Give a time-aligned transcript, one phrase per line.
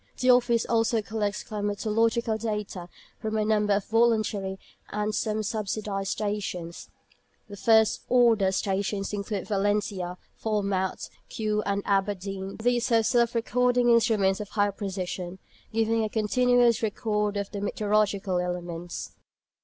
[0.19, 4.57] The Office also collects climatological data from a number of voluntary
[4.89, 6.89] and some subsidised stations.
[7.47, 12.57] The "first order" stations include Valentia, Falmouth, Kew, and Aberdeen.
[12.57, 15.37] These have self recording instruments of high precision,
[15.71, 19.13] giving a continuous record of the meteorological elements.